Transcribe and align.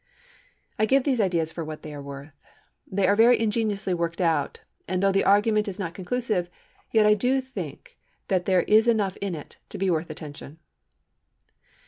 I 0.79 0.87
give 0.87 1.03
these 1.03 1.21
ideas 1.21 1.51
for 1.51 1.63
what 1.63 1.83
they 1.83 1.93
are 1.93 2.01
worth; 2.01 2.33
they 2.91 3.07
are 3.07 3.15
very 3.15 3.39
ingeniously 3.39 3.93
worked 3.93 4.19
out, 4.19 4.61
and 4.87 5.03
though 5.03 5.11
the 5.11 5.23
argument 5.23 5.67
is 5.67 5.77
not 5.77 5.93
conclusive, 5.93 6.49
yet 6.91 7.05
I 7.05 7.13
do 7.13 7.39
think 7.39 7.99
that 8.27 8.45
there 8.45 8.63
is 8.63 8.87
enough 8.87 9.15
in 9.17 9.35
it 9.35 9.57
to 9.69 9.77
be 9.77 9.91
worth 9.91 10.09
attention. 10.09 10.57